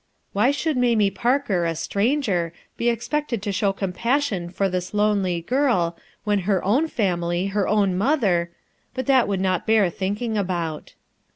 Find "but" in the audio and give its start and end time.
8.95-9.05